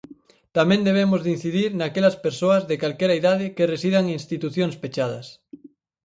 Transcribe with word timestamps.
Tamén 0.57 0.85
debemos 0.87 1.19
de 1.21 1.29
incidir 1.35 1.69
naquelas 1.73 2.15
persoas 2.25 2.63
de 2.69 2.79
calquera 2.81 3.17
idade 3.21 3.53
que 3.55 3.69
residan 3.73 4.03
en 4.05 4.15
institucións 4.19 4.75
pechadas. 4.81 5.27